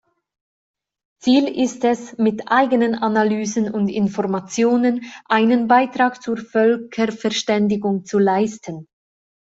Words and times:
Ziel 1.19 1.47
ist 1.47 1.83
es 1.85 2.17
mit 2.17 2.47
eigenen 2.51 2.95
Analysen 2.95 3.71
und 3.71 3.87
Informationen 3.87 5.03
einen 5.25 5.67
Beitrag 5.67 6.23
zur 6.23 6.37
Völkerverständigung 6.37 8.03
zu 8.03 8.17
leisten. 8.17 8.87